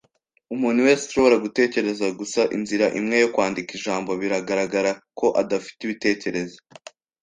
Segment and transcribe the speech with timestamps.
[0.55, 6.57] Umuntu wese ushobora gutekereza gusa inzira imwe yo kwandika ijambo biragaragara ko adafite ibitekerezo